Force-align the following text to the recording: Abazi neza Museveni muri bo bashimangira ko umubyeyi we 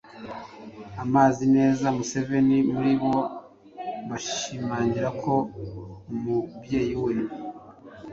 Abazi 1.03 1.43
neza 1.55 1.85
Museveni 1.97 2.57
muri 2.71 2.93
bo 3.01 3.15
bashimangira 4.09 5.09
ko 5.23 5.33
umubyeyi 6.13 6.95
we 7.03 7.13